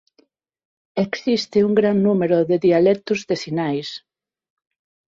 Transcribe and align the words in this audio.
Existe 1.05 1.63
un 1.67 1.73
gran 1.79 1.97
número 2.07 2.37
de 2.49 2.57
dialectos 2.67 3.21
de 3.29 3.35
sinais. 3.43 3.89